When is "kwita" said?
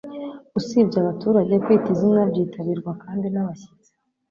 1.63-1.87